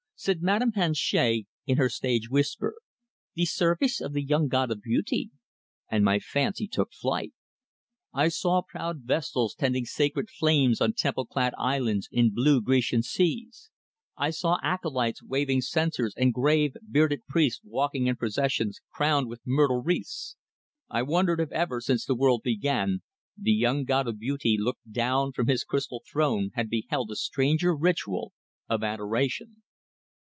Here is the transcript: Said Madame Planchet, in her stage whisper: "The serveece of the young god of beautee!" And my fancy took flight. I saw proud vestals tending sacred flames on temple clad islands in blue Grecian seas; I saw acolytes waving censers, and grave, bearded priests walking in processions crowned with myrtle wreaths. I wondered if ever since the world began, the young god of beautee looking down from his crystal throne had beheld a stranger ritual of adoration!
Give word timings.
Said 0.23 0.43
Madame 0.43 0.71
Planchet, 0.71 1.45
in 1.65 1.77
her 1.77 1.89
stage 1.89 2.29
whisper: 2.29 2.75
"The 3.33 3.45
serveece 3.45 3.99
of 3.99 4.13
the 4.13 4.23
young 4.23 4.49
god 4.49 4.69
of 4.69 4.79
beautee!" 4.83 5.31
And 5.89 6.05
my 6.05 6.19
fancy 6.19 6.67
took 6.67 6.93
flight. 6.93 7.33
I 8.13 8.27
saw 8.27 8.61
proud 8.61 9.01
vestals 9.05 9.55
tending 9.55 9.85
sacred 9.85 10.29
flames 10.29 10.79
on 10.79 10.93
temple 10.93 11.25
clad 11.25 11.55
islands 11.57 12.07
in 12.11 12.35
blue 12.35 12.61
Grecian 12.61 13.01
seas; 13.01 13.71
I 14.15 14.29
saw 14.29 14.59
acolytes 14.61 15.23
waving 15.23 15.61
censers, 15.61 16.13
and 16.15 16.35
grave, 16.35 16.75
bearded 16.87 17.25
priests 17.27 17.61
walking 17.63 18.05
in 18.05 18.15
processions 18.15 18.79
crowned 18.93 19.27
with 19.27 19.41
myrtle 19.43 19.81
wreaths. 19.81 20.35
I 20.87 21.01
wondered 21.01 21.39
if 21.39 21.51
ever 21.51 21.81
since 21.81 22.05
the 22.05 22.13
world 22.13 22.43
began, 22.43 23.01
the 23.35 23.53
young 23.53 23.85
god 23.85 24.07
of 24.07 24.19
beautee 24.19 24.57
looking 24.59 24.91
down 24.91 25.31
from 25.31 25.47
his 25.47 25.63
crystal 25.63 26.03
throne 26.07 26.51
had 26.53 26.69
beheld 26.69 27.09
a 27.09 27.15
stranger 27.15 27.75
ritual 27.75 28.33
of 28.69 28.83
adoration! 28.83 29.63